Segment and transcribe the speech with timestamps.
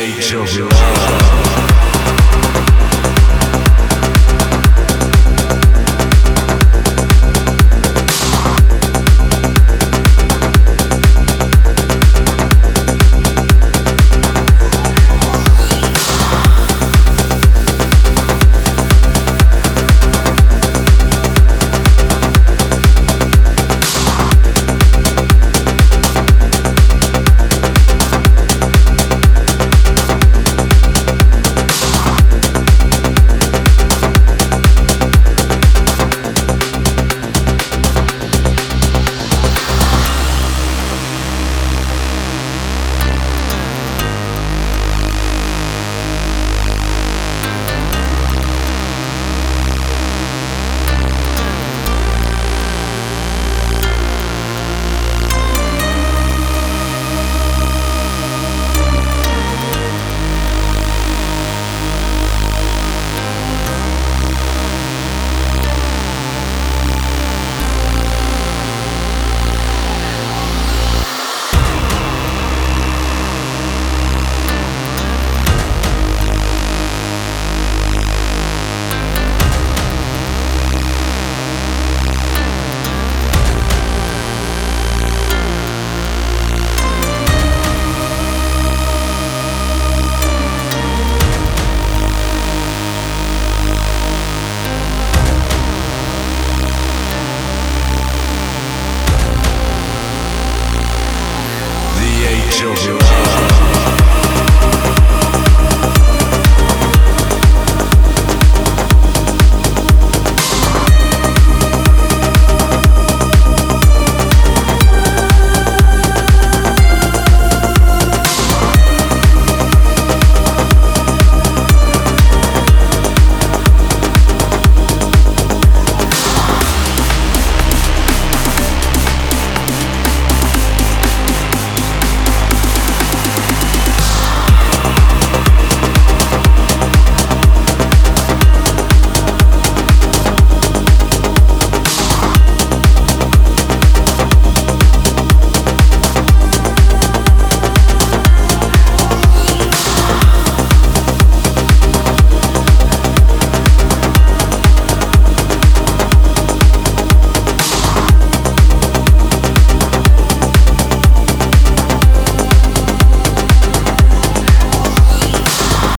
[0.00, 1.59] age of love.